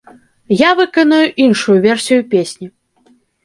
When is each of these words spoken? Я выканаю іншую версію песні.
Я 0.61 0.69
выканаю 0.79 1.27
іншую 1.45 1.77
версію 1.87 2.21
песні. 2.35 2.67